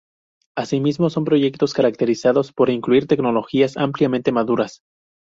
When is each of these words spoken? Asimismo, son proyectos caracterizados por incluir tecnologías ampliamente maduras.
Asimismo, 0.57 1.11
son 1.11 1.25
proyectos 1.25 1.75
caracterizados 1.75 2.51
por 2.51 2.71
incluir 2.71 3.05
tecnologías 3.05 3.77
ampliamente 3.77 4.31
maduras. 4.31 4.81